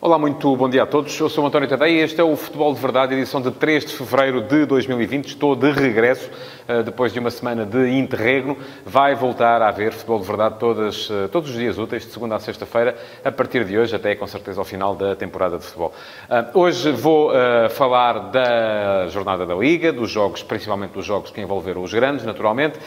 [0.00, 1.18] Olá, muito bom dia a todos.
[1.18, 3.94] Eu sou António Tadeia e este é o Futebol de Verdade, edição de 3 de
[3.94, 5.26] fevereiro de 2020.
[5.26, 6.30] Estou de regresso
[6.68, 8.56] eh, depois de uma semana de interregno.
[8.86, 12.36] Vai voltar a haver Futebol de Verdade todas, eh, todos os dias úteis, de segunda
[12.36, 15.92] a sexta-feira, a partir de hoje, até com certeza ao final da temporada de futebol.
[16.30, 17.32] Eh, hoje vou
[17.70, 22.78] falar da jornada da Liga, dos jogos, principalmente dos jogos que envolveram os grandes, naturalmente,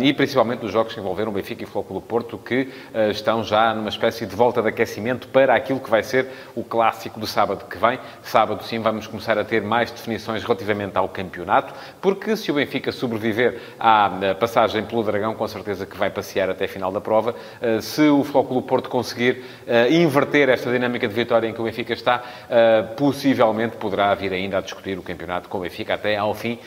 [0.00, 2.68] e principalmente dos jogos que envolveram o Benfica e o Flóculo Porto, que
[3.10, 7.18] estão já numa espécie de volta de aquecimento para aquilo que vai ser o clássico
[7.18, 7.98] do sábado que vem.
[8.22, 12.92] Sábado, sim, vamos começar a ter mais definições relativamente ao campeonato, porque se o Benfica
[12.92, 17.34] sobreviver à passagem pelo Dragão, com certeza que vai passear até a final da prova.
[17.60, 21.64] Eh, se o Flóculo Porto conseguir eh, inverter esta dinâmica de vitória em que o
[21.64, 26.16] Benfica está, eh, possivelmente poderá vir ainda a discutir o campeonato com o Benfica até
[26.16, 26.58] ao fim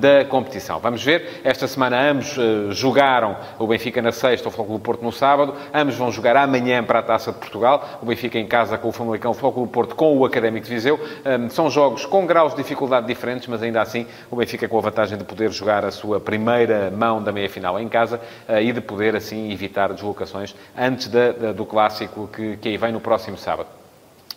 [0.00, 0.78] da competição.
[0.78, 1.40] Vamos ver.
[1.44, 2.36] Esta semana ambos
[2.70, 5.54] jogaram o Benfica na sexta, o Flóculo Porto no sábado.
[5.72, 7.98] Ambos vão jogar amanhã para a Taça de Portugal.
[8.02, 10.98] O Benfica em casa com o Famalicão Flóculo Porto com o Académico de Viseu.
[11.50, 15.18] São jogos com graus de dificuldade diferentes, mas ainda assim o Benfica com a vantagem
[15.18, 19.14] de poder jogar a sua primeira mão da meia-final em casa ah, e de poder
[19.14, 21.10] assim evitar deslocações antes
[21.54, 23.81] do clássico que, que aí vem no próximo sábado.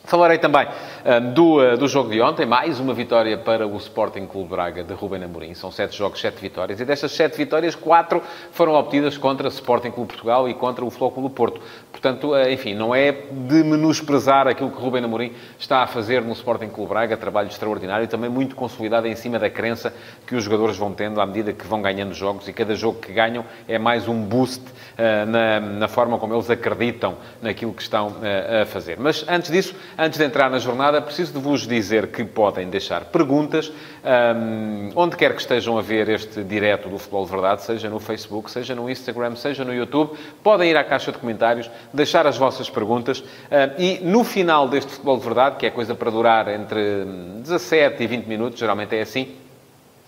[0.05, 4.27] Falarei também um, do, uh, do jogo de ontem, mais uma vitória para o Sporting
[4.27, 5.55] Clube Braga de Ruben Amorim.
[5.55, 6.79] São sete jogos, sete vitórias.
[6.79, 11.27] E destas sete vitórias, quatro foram obtidas contra Sporting Clube Portugal e contra o Flóculo
[11.27, 11.59] Porto.
[11.91, 16.33] Portanto, uh, enfim, não é de menosprezar aquilo que Ruben Amorim está a fazer no
[16.33, 17.17] Sporting Clube Braga.
[17.17, 19.91] Trabalho extraordinário e também muito consolidado em cima da crença
[20.27, 22.47] que os jogadores vão tendo à medida que vão ganhando jogos.
[22.47, 26.47] E cada jogo que ganham é mais um boost uh, na, na forma como eles
[26.47, 28.13] acreditam naquilo que estão
[28.61, 28.97] a fazer.
[28.99, 33.05] Mas antes disso, Antes de entrar na jornada, preciso de vos dizer que podem deixar
[33.05, 33.71] perguntas
[34.03, 37.97] um, onde quer que estejam a ver este direto do Futebol de Verdade, seja no
[37.97, 40.17] Facebook, seja no Instagram, seja no YouTube.
[40.43, 44.91] Podem ir à caixa de comentários, deixar as vossas perguntas um, e no final deste
[44.91, 47.05] Futebol de Verdade, que é coisa para durar entre
[47.41, 49.29] 17 e 20 minutos, geralmente é assim,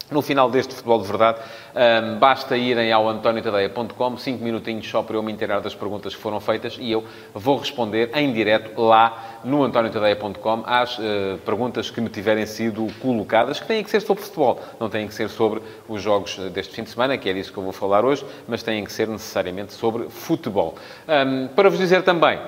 [0.09, 1.39] no final deste Futebol de Verdade,
[1.75, 6.21] um, basta irem ao antoniotadeia.com, cinco minutinhos só para eu me inteirar das perguntas que
[6.21, 7.03] foram feitas e eu
[7.33, 13.59] vou responder em direto lá no antoniotadeia.com às uh, perguntas que me tiverem sido colocadas,
[13.59, 16.83] que têm que ser sobre futebol, não têm que ser sobre os jogos deste fim
[16.83, 19.73] de semana, que é disso que eu vou falar hoje, mas têm que ser necessariamente
[19.73, 20.75] sobre futebol.
[21.07, 22.41] Um, para vos dizer também eh,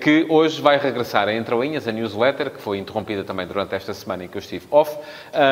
[0.00, 4.24] que hoje vai regressar a Entroinhas, a newsletter, que foi interrompida também durante esta semana
[4.24, 4.96] em que eu estive off.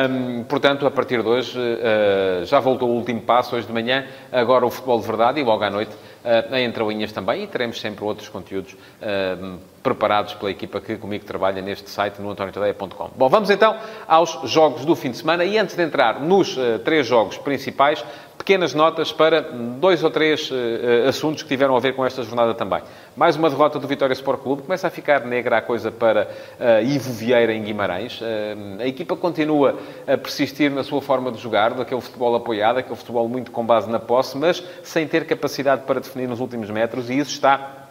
[0.09, 4.07] Um, portanto, a partir de hoje, uh, já voltou o último passo, hoje de manhã,
[4.31, 7.79] agora o futebol de verdade e logo à noite uh, a Entroinhas também e teremos
[7.79, 13.11] sempre outros conteúdos uh, preparados pela equipa que comigo trabalha neste site, no antoniotadeia.com.
[13.15, 16.79] Bom, vamos então aos jogos do fim de semana e antes de entrar nos uh,
[16.83, 18.03] três jogos principais,
[18.35, 22.55] pequenas notas para dois ou três uh, assuntos que tiveram a ver com esta jornada
[22.55, 22.81] também.
[23.15, 24.63] Mais uma derrota do Vitória Sport Clube.
[24.63, 28.19] Começa a ficar negra a coisa para uh, Ivo Vieira em Guimarães.
[28.19, 32.95] Uh, a equipa continua a persistir na sua forma de jogar, daquele futebol apoiado, aquele
[32.95, 37.07] futebol muito com base na posse, mas sem ter capacidade para definir nos últimos metros
[37.11, 37.84] e isso está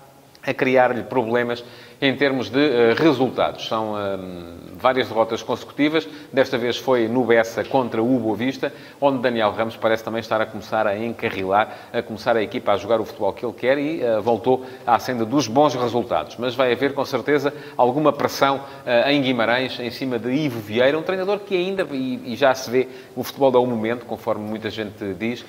[0.46, 1.64] a criar-lhe problemas
[2.00, 3.66] em termos de uh, resultados.
[3.66, 3.96] São uh,
[4.76, 6.06] várias derrotas consecutivas.
[6.32, 10.40] Desta vez foi no Bessa contra o Boa Vista, onde Daniel Ramos parece também estar
[10.40, 13.78] a começar a encarrilar, a começar a equipa a jogar o futebol que ele quer
[13.78, 16.36] e uh, voltou à senda dos bons resultados.
[16.36, 18.60] Mas vai haver, com certeza, alguma pressão
[19.06, 22.70] em Guimarães, em cima de Ivo Vieira, um treinador que ainda, e, e já se
[22.70, 25.44] vê, o futebol dá um momento, conforme muita gente diz.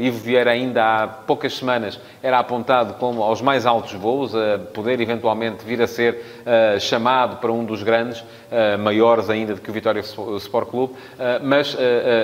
[0.00, 5.00] Ivo Vieira ainda há poucas semanas era apontado como aos mais altos voos, a poder
[5.00, 9.70] eventualmente vir a ser uh, chamado para um dos grandes, uh, maiores ainda do que
[9.70, 10.94] o Vitória Sport Clube,
[11.42, 11.76] mas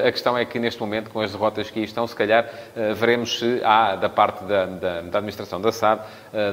[0.06, 2.48] a questão é que neste momento, com as derrotas que aí estão, se calhar
[2.94, 6.00] veremos se há, da parte da, da, da administração da SAD,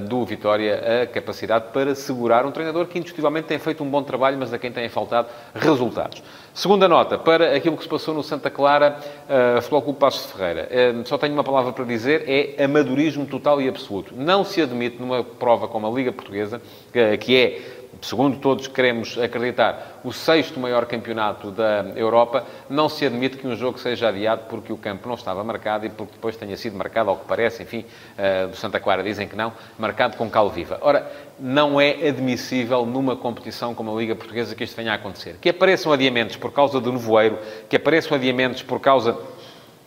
[0.07, 4.37] do Vitória, a capacidade para segurar um treinador que indiscutivelmente tem feito um bom trabalho,
[4.37, 6.21] mas a quem têm faltado resultados.
[6.53, 10.33] Segunda nota, para aquilo que se passou no Santa Clara, uh, Futebol Clube Passos de
[10.33, 10.69] Ferreira.
[10.69, 14.13] Uh, só tenho uma palavra para dizer, é amadorismo total e absoluto.
[14.13, 17.61] Não se admite numa prova como a Liga Portuguesa, uh, que é
[18.01, 23.55] segundo todos queremos acreditar, o sexto maior campeonato da Europa, não se admite que um
[23.55, 27.09] jogo seja adiado porque o campo não estava marcado e porque depois tenha sido marcado,
[27.09, 27.85] ao que parece, enfim,
[28.17, 30.79] uh, do Santa Clara dizem que não, marcado com cal viva.
[30.81, 31.09] Ora,
[31.39, 35.37] não é admissível numa competição como a Liga Portuguesa que isto venha a acontecer.
[35.41, 37.37] Que apareçam adiamentos por causa do nevoeiro,
[37.69, 39.13] que apareçam adiamentos por causa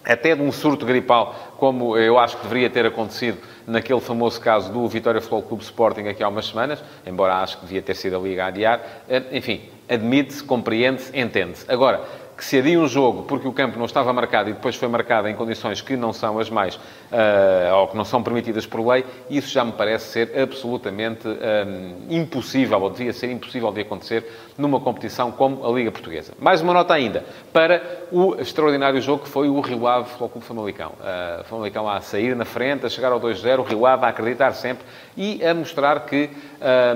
[0.05, 4.73] até de um surto gripal, como eu acho que deveria ter acontecido naquele famoso caso
[4.73, 8.17] do Vitória Futebol Clube Sporting aqui há umas semanas, embora acho que devia ter sido
[8.17, 8.81] a Liga a adiar.
[9.09, 11.71] Eh, enfim, admite-se, compreende-se, entende-se.
[11.71, 12.05] Agora,
[12.37, 15.29] que se adia um jogo porque o campo não estava marcado e depois foi marcado
[15.29, 19.05] em condições que não são as mais, uh, ou que não são permitidas por lei,
[19.31, 24.81] isso já me parece ser absolutamente um, impossível, ou devia ser impossível de acontecer numa
[24.81, 26.33] competição como a Liga Portuguesa.
[26.39, 27.83] Mais uma nota ainda para
[28.13, 30.93] o extraordinário jogo que foi o Rio Ave Futebol Clube Famalicão.
[31.01, 34.53] Uh, Famalicão a sair na frente, a chegar ao 2-0, o Rio Ave a acreditar
[34.53, 34.85] sempre
[35.17, 36.31] e a mostrar que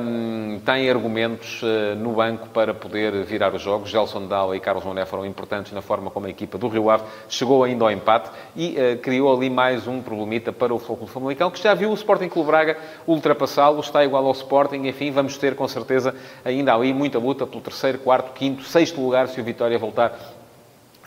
[0.01, 3.91] um, tem argumentos uh, no banco para poder virar os jogos.
[3.91, 7.05] Gelson Dalla e Carlos Moné foram importantes na forma como a equipa do Rio Ave
[7.29, 11.51] chegou ainda ao empate e uh, criou ali mais um problemita para o Clube Famalicão,
[11.51, 15.55] que já viu o Sporting Clube Braga ultrapassá-lo, está igual ao Sporting, enfim, vamos ter
[15.55, 16.15] com certeza
[16.45, 20.38] ainda ali muita luta pelo terceiro, quarto, quinto, sexto lugar se o Vitória voltar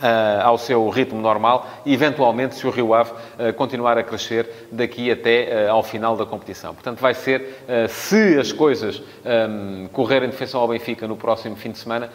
[0.01, 5.11] Uh, ao seu ritmo normal eventualmente, se o Rio Ave uh, continuar a crescer daqui
[5.11, 6.73] até uh, ao final da competição.
[6.73, 11.71] Portanto, vai ser, se as coisas um, correrem de defesa ao Benfica no próximo fim
[11.71, 12.09] de semana,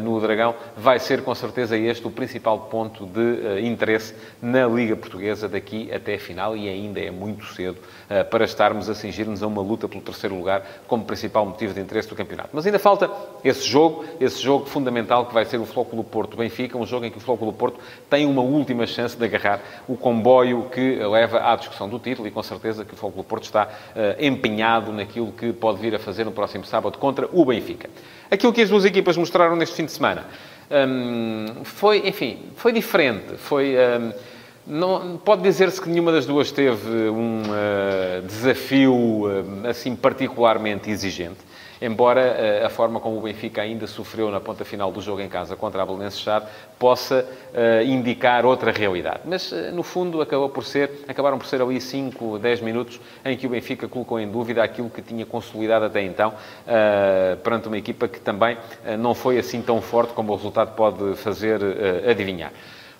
[0.00, 5.48] no Dragão, vai ser com certeza este o principal ponto de interesse na Liga Portuguesa
[5.48, 7.78] daqui até a final e ainda é muito cedo
[8.30, 12.08] para estarmos a cingir-nos a uma luta pelo terceiro lugar como principal motivo de interesse
[12.08, 12.50] do campeonato.
[12.52, 13.10] Mas ainda falta
[13.44, 17.18] esse jogo, esse jogo fundamental que vai ser o Flóculo Porto-Benfica, um jogo em que
[17.18, 17.78] o Flóculo Porto
[18.10, 22.30] tem uma última chance de agarrar o comboio que leva à discussão do título e
[22.30, 26.24] com certeza que o Flóculo Porto está uh, empenhado naquilo que pode vir a fazer
[26.24, 27.88] no próximo sábado contra o Benfica.
[28.30, 30.26] Aquilo que as duas equipas mostraram neste fim de semana
[30.70, 33.76] um, foi, enfim, foi diferente, foi...
[33.76, 34.31] Um,
[34.66, 41.38] não, pode dizer-se que nenhuma das duas teve um uh, desafio uh, assim particularmente exigente,
[41.80, 45.28] embora uh, a forma como o Benfica ainda sofreu na ponta final do jogo em
[45.28, 46.46] casa contra a Belenenses Chade
[46.78, 47.26] possa
[47.86, 49.20] indicar outra realidade.
[49.24, 53.46] Mas, no fundo, acabou por ser, acabaram por ser ali 5, 10 minutos em que
[53.46, 56.34] o Benfica colocou em dúvida aquilo que tinha consolidado até então,
[57.44, 58.56] perante uma equipa que também
[58.98, 61.60] não foi assim tão forte como o resultado pode fazer
[62.08, 62.52] adivinhar.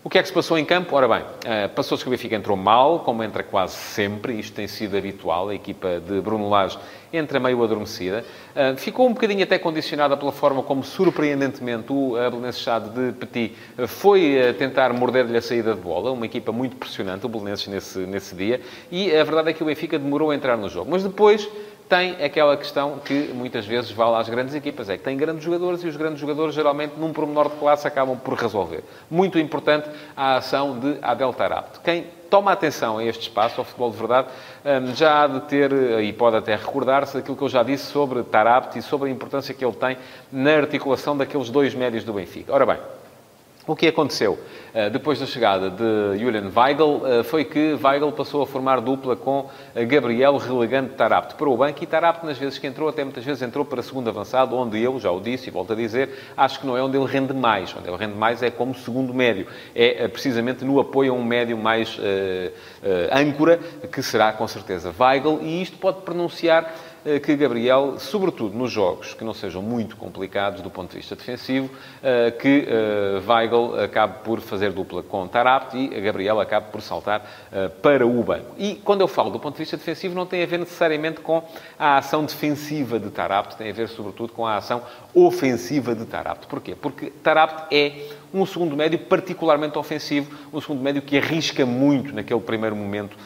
[0.05, 0.97] O que é que se passou em campo?
[0.97, 4.67] Ora bem, eh, passou-se que o Benfica entrou mal, como entra quase sempre, isto tem
[4.67, 6.77] sido habitual, a equipa de Bruno Lage
[7.13, 8.25] entra meio adormecida.
[8.53, 13.55] Eh, ficou um bocadinho até condicionada pela forma como, surpreendentemente, o Belenenses Chade de Petit
[13.79, 18.01] eh, foi tentar morder-lhe a saída de bola, uma equipa muito pressionante, o Belenenses, nesse,
[18.01, 18.61] nesse dia,
[18.91, 20.91] e a verdade é que o Benfica demorou a entrar no jogo.
[20.91, 21.49] Mas depois
[21.93, 25.85] tem aquela questão que muitas vezes vale às grandes equipas, é que tem grandes jogadores
[25.85, 28.83] e os grandes jogadores geralmente num pormenor de classe acabam por resolver.
[29.11, 31.81] Muito importante a ação de Adel Tarabt.
[31.81, 34.29] Quem toma atenção a este espaço, ao futebol de verdade,
[34.65, 35.71] hum, já há de ter,
[36.03, 39.53] e pode até recordar-se daquilo que eu já disse sobre Tarabt e sobre a importância
[39.53, 39.99] que ele tem
[40.33, 42.55] na articulação daqueles dois médios do Benfica.
[42.55, 42.79] Ora bem,
[43.67, 44.33] o que aconteceu
[44.75, 49.15] uh, depois da chegada de Julian Weigl uh, foi que Weigl passou a formar dupla
[49.15, 49.51] com uh,
[49.87, 53.41] Gabriel, relegando Tarapt para o banco e Tarapt, nas vezes que entrou, até muitas vezes
[53.41, 56.67] entrou para segundo avançado, onde eu, já o disse e volto a dizer, acho que
[56.67, 57.75] não é onde ele rende mais.
[57.77, 59.47] Onde ele rende mais é como segundo médio.
[59.75, 61.99] É precisamente no apoio a um médio mais
[63.13, 63.59] âncora,
[63.91, 66.92] que será com certeza Weigl, e isto pode pronunciar eh,
[67.23, 71.71] que Gabriel, sobretudo nos jogos que não sejam muito complicados do ponto de vista defensivo,
[72.03, 77.23] eh, que eh, Weigl acabe por fazer dupla com Tarapt e Gabriel acabe por saltar
[77.83, 78.55] para o banco.
[78.57, 81.43] E quando eu falo do ponto de vista defensivo, não tem a ver necessariamente com
[81.79, 84.83] a ação defensiva de Tarapt, tem a ver sobretudo com a ação
[85.15, 86.47] ofensiva de Tarapt.
[86.47, 86.75] Porquê?
[86.75, 92.41] Porque Tarapt é um segundo médio particularmente ofensivo, um segundo médio que arrisca muito naquele
[92.41, 93.17] primeiro momento,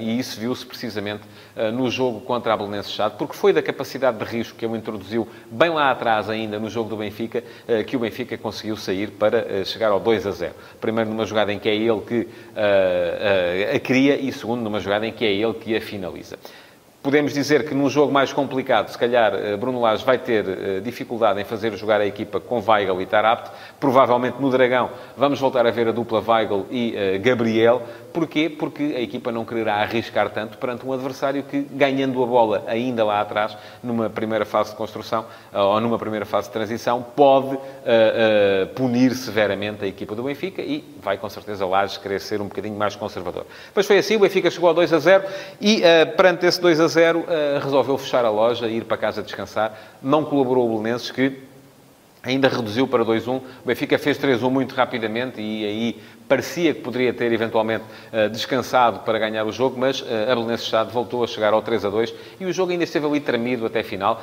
[0.00, 1.22] e isso viu-se precisamente
[1.56, 4.76] uh, no jogo contra a Belenense Chade, porque foi da capacidade de risco que ele
[4.76, 9.10] introduziu bem lá atrás ainda no jogo do Benfica, uh, que o Benfica conseguiu sair
[9.10, 10.54] para uh, chegar ao 2 a 0.
[10.80, 12.28] Primeiro numa jogada em que é ele que
[13.74, 16.38] a cria e segundo numa jogada em que é ele que a finaliza.
[17.02, 20.80] Podemos dizer que num jogo mais complicado, se calhar, eh, Bruno Lage vai ter eh,
[20.80, 23.50] dificuldade em fazer jogar a equipa com Weigl e Tarapt.
[23.80, 27.82] Provavelmente no Dragão vamos voltar a ver a dupla Weigl e uh, Gabriel.
[28.12, 28.48] Porquê?
[28.48, 33.04] Porque a equipa não quererá arriscar tanto perante um adversário que, ganhando a bola ainda
[33.04, 37.58] lá atrás, numa primeira fase de construção ou numa primeira fase de transição, pode uh,
[37.58, 42.48] uh, punir severamente a equipa do Benfica e vai com certeza Lage querer ser um
[42.48, 43.46] bocadinho mais conservador.
[43.74, 45.24] Mas foi assim, o Benfica chegou a 2 a 0
[45.58, 45.82] e
[46.14, 49.78] perante esse 2 a 0, uh, resolveu fechar a loja e ir para casa descansar.
[50.02, 51.38] Não colaborou o Belenenses, que
[52.22, 53.36] ainda reduziu para 2-1.
[53.36, 59.00] O Benfica fez 3-1 muito rapidamente e aí parecia que poderia ter eventualmente uh, descansado
[59.00, 62.46] para ganhar o jogo, mas uh, a Belenenses Chade voltou a chegar ao 3-2 e
[62.46, 64.22] o jogo ainda esteve ali tremido até a final.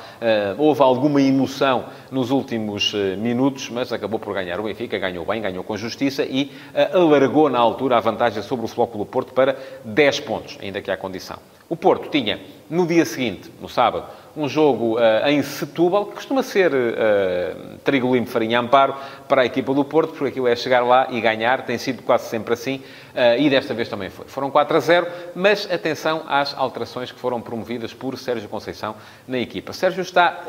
[0.56, 5.62] Houve alguma emoção nos últimos minutos, mas acabou por ganhar o Benfica, ganhou bem, ganhou
[5.62, 6.50] com justiça e
[6.92, 10.96] alargou na altura a vantagem sobre o Flóculo Porto para 10 pontos, ainda que há
[10.96, 11.38] condição.
[11.68, 16.40] O Porto tinha No dia seguinte, no sábado, um jogo uh, em Setúbal, que costuma
[16.40, 18.94] ser uh, trigo limpo, farinha amparo,
[19.28, 22.28] para a equipa do Porto, porque aquilo é chegar lá e ganhar, tem sido quase
[22.28, 24.26] sempre assim, uh, e desta vez também foi.
[24.28, 28.94] Foram 4 a 0, mas atenção às alterações que foram promovidas por Sérgio Conceição
[29.26, 29.72] na equipa.
[29.72, 30.44] Sérgio está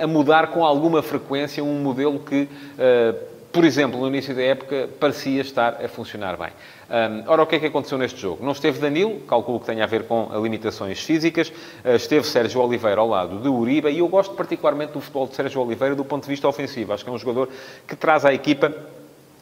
[0.00, 2.48] a mudar com alguma frequência um modelo que
[3.56, 6.50] por exemplo, no início da época, parecia estar a funcionar bem.
[7.26, 8.44] Ora, o que é que aconteceu neste jogo?
[8.44, 13.00] Não esteve Danilo, calculo que tenha a ver com limitações físicas, uh, esteve Sérgio Oliveira
[13.00, 16.24] ao lado de Uribe, e eu gosto particularmente do futebol de Sérgio Oliveira do ponto
[16.24, 16.92] de vista ofensivo.
[16.92, 17.48] Acho que é um jogador
[17.88, 18.74] que traz à equipa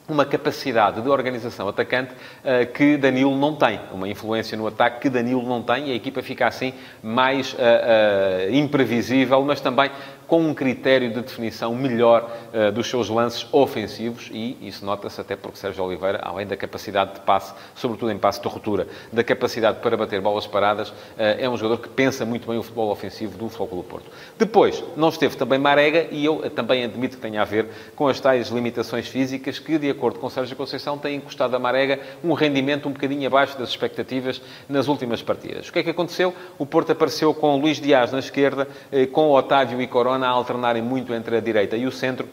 [0.09, 5.11] uma capacidade de organização atacante uh, que Danilo não tem, uma influência no ataque que
[5.11, 9.91] Danilo não tem, e a equipa fica assim mais uh, uh, imprevisível, mas também
[10.27, 15.37] com um critério de definição melhor uh, dos seus lances ofensivos e isso nota-se até
[15.37, 19.81] porque Sérgio Oliveira, além da capacidade de passe, sobretudo em passe de ruptura, da capacidade
[19.81, 23.37] para bater bolas paradas, uh, é um jogador que pensa muito bem o futebol ofensivo
[23.37, 24.11] do Futebol do Porto.
[24.39, 28.21] Depois, não esteve também Marega e eu também admito que tenha a ver com as
[28.21, 32.89] tais limitações físicas que, de acordo com Sérgio Conceição, têm custado a Marega um rendimento
[32.89, 35.69] um bocadinho abaixo das expectativas nas últimas partidas.
[35.69, 36.35] O que é que aconteceu?
[36.59, 40.83] O Porto apareceu com Luís Dias na esquerda, eh, com Otávio e Corona a alternarem
[40.83, 42.29] muito entre a direita e o centro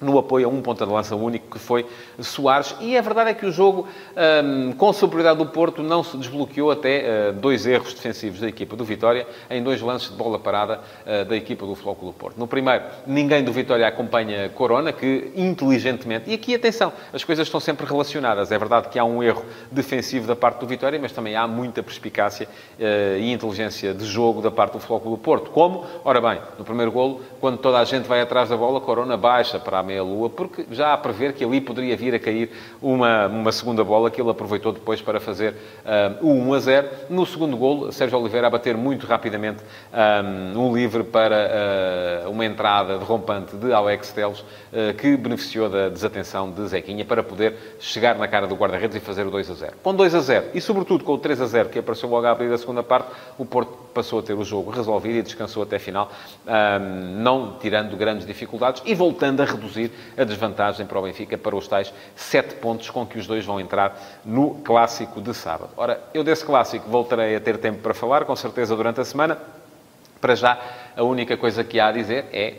[0.00, 1.86] no apoio a um ponta de lança único, que foi
[2.18, 2.74] Soares.
[2.80, 3.86] E a verdade é que o jogo,
[4.42, 8.76] um, com superioridade do Porto, não se desbloqueou até uh, dois erros defensivos da equipa
[8.76, 12.38] do Vitória, em dois lances de bola parada uh, da equipa do Flóculo do Porto.
[12.38, 16.30] No primeiro, ninguém do Vitória acompanha Corona, que inteligentemente...
[16.30, 18.50] E aqui, atenção, as coisas estão sempre relacionadas.
[18.50, 21.82] É verdade que há um erro defensivo da parte do Vitória, mas também há muita
[21.82, 25.50] perspicácia uh, e inteligência de jogo da parte do Flóculo do Porto.
[25.50, 25.84] Como?
[26.04, 29.58] Ora bem, no primeiro golo, quando toda a gente vai atrás da bola, Corona baixa
[29.58, 33.52] para a meia-lua, porque já a prever que ali poderia vir a cair uma, uma
[33.52, 35.54] segunda bola que ele aproveitou depois para fazer
[36.22, 36.88] um, o 1 a 0.
[37.10, 39.62] No segundo gol, Sérgio Oliveira a bater muito rapidamente
[40.54, 45.88] um, um livre para uh, uma entrada derrompante de Alex Teles, uh, que beneficiou da
[45.88, 49.54] desatenção de Zequinha para poder chegar na cara do guarda-redes e fazer o 2 a
[49.54, 49.72] 0.
[49.82, 52.30] Com 2 a 0 e, sobretudo, com o 3 a 0 que apareceu logo a
[52.30, 55.76] abrir da segunda parte, o Porto passou a ter o jogo resolvido e descansou até
[55.76, 56.10] a final,
[56.46, 61.38] um, não tirando grandes dificuldades e voltando a reduzir reduzir a desvantagem para o Benfica
[61.38, 65.70] para os tais sete pontos com que os dois vão entrar no clássico de sábado.
[65.76, 69.38] Ora, eu desse clássico voltarei a ter tempo para falar, com certeza, durante a semana.
[70.20, 70.58] Para já,
[70.96, 72.54] a única coisa que há a dizer é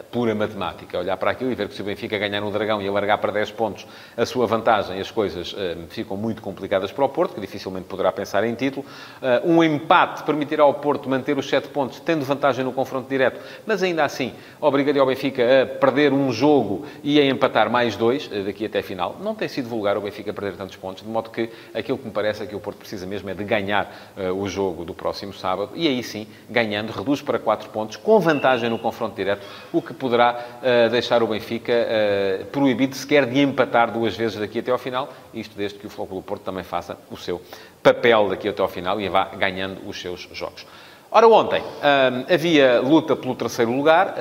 [0.00, 0.98] uh, pura matemática.
[0.98, 3.32] Olhar para aquilo e ver que se o Benfica ganhar no Dragão e alargar para
[3.32, 3.86] 10 pontos
[4.16, 5.56] a sua vantagem, as coisas uh,
[5.88, 8.86] ficam muito complicadas para o Porto, que dificilmente poderá pensar em título.
[9.20, 13.40] Uh, um empate permitirá ao Porto manter os 7 pontos, tendo vantagem no confronto direto,
[13.66, 18.28] mas ainda assim obrigaria o Benfica a perder um jogo e a empatar mais dois
[18.44, 19.16] daqui até a final.
[19.20, 22.12] Não tem sido vulgar o Benfica perder tantos pontos, de modo que aquilo que me
[22.12, 25.72] parece é que o Porto precisa mesmo é de ganhar o jogo do próximo sábado
[25.74, 29.92] e aí sim, ganhando, reduz para 4 pontos com vantagem no confronto direto, o que
[29.92, 34.78] poderá uh, deixar o Benfica uh, proibido sequer de empatar duas vezes daqui até ao
[34.78, 37.42] final, isto desde que o Flóculo Porto também faça o seu
[37.82, 40.64] papel daqui até ao final e vá ganhando os seus jogos.
[41.10, 44.16] Ora, ontem eh, havia luta pelo terceiro lugar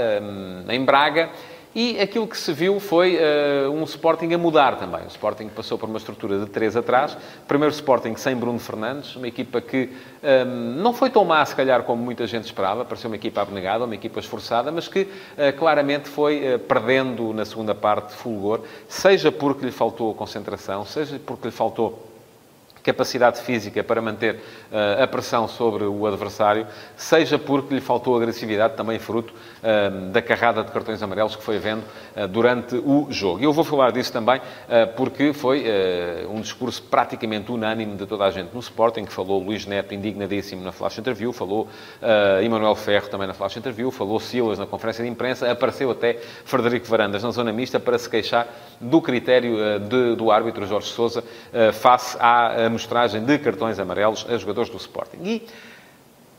[0.69, 1.29] em Braga
[1.75, 5.01] e aquilo que se viu foi uh, um Sporting a mudar também.
[5.03, 7.17] O Sporting passou por uma estrutura de três atrás.
[7.47, 9.89] Primeiro Sporting sem Bruno Fernandes, uma equipa que
[10.21, 12.85] um, ehm, não foi tão má, se calhar, como muita gente esperava.
[12.85, 17.43] Pareceu uma equipa abnegada, uma equipa esforçada, mas que uh, claramente foi uh, perdendo na
[17.43, 22.12] segunda parte fulgor, seja porque lhe faltou concentração, seja porque lhe faltou
[22.83, 28.75] capacidade física para manter uh, a pressão sobre o adversário, seja porque lhe faltou agressividade,
[28.75, 31.83] também fruto uh, da carrada de cartões amarelos que foi vendo
[32.15, 33.39] uh, durante o jogo.
[33.39, 34.41] E eu vou falar disso também
[34.95, 35.65] porque foi
[36.29, 40.63] um discurso praticamente unânime de toda a gente no Sporting, que falou Luís Neto indignadíssimo
[40.63, 41.67] na flash interview, falou
[42.41, 46.87] Emanuel Ferro também na flash interview, falou Silas na conferência de imprensa, apareceu até Frederico
[46.87, 48.47] Varandas na zona mista para se queixar
[48.79, 51.23] do critério de, do árbitro Jorge Sousa
[51.71, 55.19] face à amostragem de cartões amarelos a jogadores do Sporting.
[55.23, 55.47] E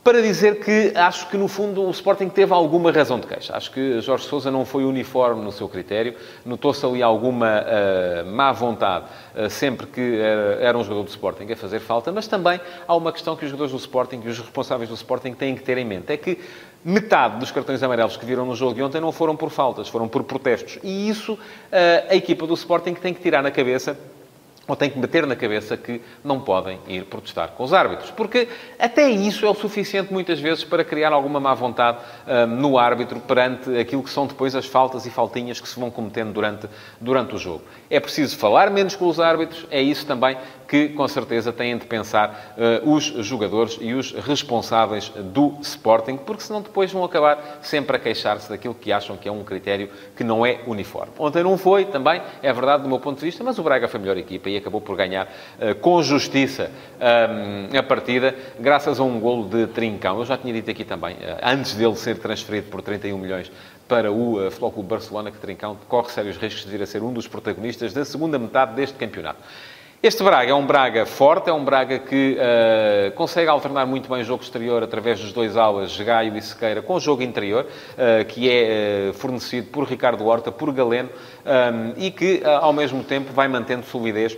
[0.05, 3.57] para dizer que acho que, no fundo, o Sporting teve alguma razão de queixa.
[3.57, 6.13] Acho que Jorge Sousa não foi uniforme no seu critério.
[6.45, 11.51] Notou-se ali alguma uh, má vontade uh, sempre que uh, era um jogador do Sporting
[11.51, 14.37] a fazer falta, mas também há uma questão que os jogadores do Sporting e os
[14.37, 16.13] responsáveis do Sporting têm que ter em mente.
[16.13, 16.37] É que
[16.83, 20.07] metade dos cartões amarelos que viram no jogo de ontem não foram por faltas, foram
[20.07, 20.77] por protestos.
[20.83, 21.35] E isso
[22.09, 23.97] a equipa do Sporting tem que tirar na cabeça
[24.67, 28.11] ou têm que meter na cabeça que não podem ir protestar com os árbitros.
[28.11, 28.47] Porque
[28.79, 33.19] até isso é o suficiente, muitas vezes, para criar alguma má vontade um, no árbitro
[33.19, 36.67] perante aquilo que são depois as faltas e faltinhas que se vão cometendo durante,
[36.99, 37.63] durante o jogo.
[37.89, 40.37] É preciso falar menos com os árbitros, é isso também
[40.75, 42.53] que com certeza têm de pensar
[42.83, 47.99] uh, os jogadores e os responsáveis do Sporting, porque senão depois vão acabar sempre a
[47.99, 51.13] queixar-se daquilo que acham que é um critério que não é uniforme.
[51.17, 53.97] Ontem não foi, também, é verdade do meu ponto de vista, mas o Braga foi
[53.97, 59.03] a melhor equipa e acabou por ganhar uh, com justiça um, a partida, graças a
[59.03, 60.19] um golo de Trincão.
[60.19, 63.49] Eu já tinha dito aqui também, uh, antes dele ser transferido por 31 milhões
[63.87, 67.29] para o uh, Barcelona, que Trincão corre sérios riscos de vir a ser um dos
[67.29, 69.39] protagonistas da segunda metade deste campeonato.
[70.05, 74.21] Este Braga é um Braga forte, é um Braga que uh, consegue alternar muito bem
[74.21, 78.23] o jogo exterior através dos dois aulas, Gaio e Sequeira, com o jogo interior, uh,
[78.25, 81.09] que é uh, fornecido por Ricardo Horta, por Galeno,
[81.43, 84.37] um, e que, ao mesmo tempo, vai mantendo solidez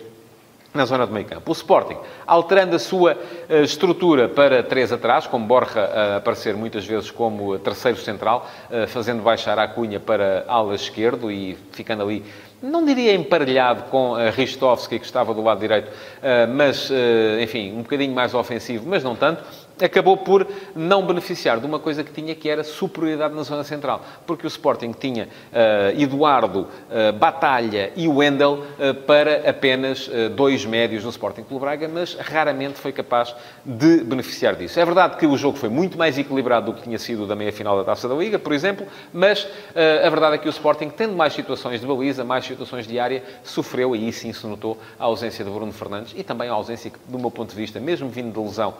[0.73, 1.49] na zona do meio campo.
[1.49, 3.17] O Sporting, alterando a sua
[3.63, 8.47] estrutura para três atrás, com Borja a aparecer muitas vezes como terceiro central,
[8.89, 12.23] fazendo baixar a cunha para ala esquerdo e ficando ali
[12.61, 17.71] não diria emparelhado com a Ristovski, que estava do lado direito, eh, mas, eh, enfim,
[17.73, 19.43] um bocadinho mais ofensivo, mas não tanto
[19.85, 24.03] acabou por não beneficiar de uma coisa que tinha, que era superioridade na zona central.
[24.25, 31.03] Porque o Sporting tinha uh, Eduardo, uh, Batalha e Wendel uh, para apenas dois médios
[31.03, 34.79] no Sporting Clube Braga, mas raramente foi capaz de beneficiar disso.
[34.79, 37.77] É verdade que o jogo foi muito mais equilibrado do que tinha sido da meia-final
[37.77, 41.33] da Taça da Liga, por exemplo, mas a verdade é que o Sporting, tendo mais
[41.33, 45.43] situações de baliza, mais situações de área, sofreu, e aí sim se notou, a ausência
[45.43, 48.39] de Bruno Fernandes e também a ausência, do meu ponto de vista, mesmo vindo de
[48.39, 48.73] lesão,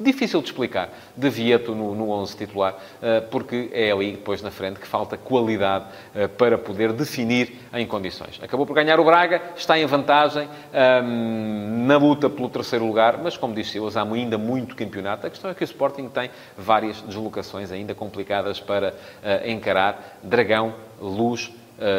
[0.00, 4.50] difícil de explicar, de Vieto no, no 11 titular, eh, porque é ali depois na
[4.50, 8.38] frente que falta qualidade eh, para poder definir em condições.
[8.40, 13.36] Acabou por ganhar o Braga, está em vantagem ehm, na luta pelo terceiro lugar, mas
[13.36, 15.26] como disse Silas, há ainda muito campeonato.
[15.26, 20.18] A questão é que o Sporting tem várias deslocações ainda complicadas para eh, encarar.
[20.22, 21.52] Dragão, Luz,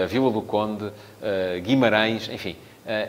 [0.10, 0.92] Vila do Conde,
[1.64, 2.58] Guimarães, enfim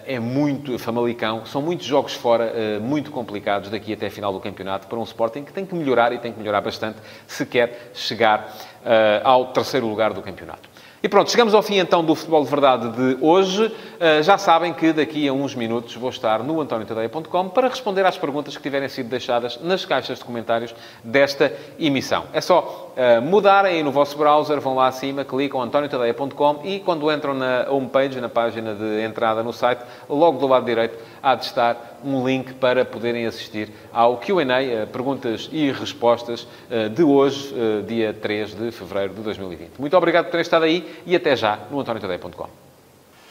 [0.07, 1.45] é muito Famalicão.
[1.47, 5.03] São muitos jogos fora, eh, muito complicados daqui até a final do campeonato para um
[5.03, 9.53] Sporting que tem que melhorar e tem que melhorar bastante se quer chegar eh, ao
[9.53, 10.70] terceiro lugar do campeonato.
[11.03, 13.65] E pronto, chegamos ao fim então do Futebol de Verdade de hoje.
[13.65, 18.19] Uh, já sabem que daqui a uns minutos vou estar no antoniotadeia.com para responder às
[18.19, 22.25] perguntas que tiverem sido deixadas nas caixas de comentários desta emissão.
[22.35, 27.11] É só uh, mudarem aí no vosso browser, vão lá acima, clicam antoniotadeia.com e quando
[27.11, 31.47] entram na homepage, na página de entrada no site, logo do lado direito há de
[31.47, 36.47] estar um link para poderem assistir ao Q&A, uh, perguntas e respostas
[36.95, 37.55] de hoje,
[37.87, 39.73] dia 3 de fevereiro de 2020.
[39.79, 42.49] Muito obrigado por terem estado aí e até já no antoniotadeia.com.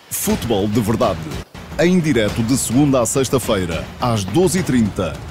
[0.10, 1.20] Futebol de Verdade.
[1.80, 5.29] Em direto de segunda a sexta-feira, às 12h30